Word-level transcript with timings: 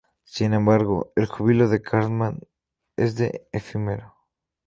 Sin 0.23 0.55
embargo, 0.55 1.13
el 1.15 1.27
júbilo 1.27 1.67
de 1.69 1.83
Cartman 1.83 2.39
es 2.97 3.17
de 3.17 3.47
efímero. 3.51 4.15